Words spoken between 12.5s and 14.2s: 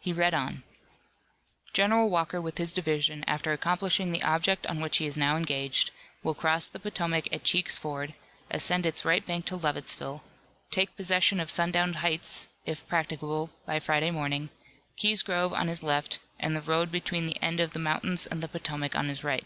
if practicable, by Friday